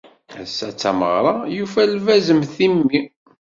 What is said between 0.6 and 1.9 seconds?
d tameɣra, yufa